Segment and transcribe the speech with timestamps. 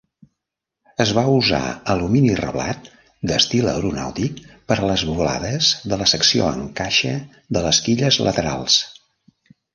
[1.03, 1.59] Es va usar
[1.93, 2.89] alumini reblat
[3.31, 4.41] d'estil aeronàutic
[4.73, 7.15] per a les volades de la secció en caixa
[7.59, 8.81] de les quilles laterals.